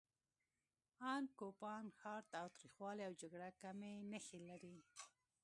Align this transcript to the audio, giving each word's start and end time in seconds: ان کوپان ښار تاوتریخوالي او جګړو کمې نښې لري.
ان 1.11 1.23
کوپان 1.39 1.85
ښار 1.99 2.21
تاوتریخوالي 2.33 3.01
او 3.05 3.13
جګړو 3.21 3.49
کمې 3.61 3.93
نښې 4.11 4.39
لري. 4.49 4.77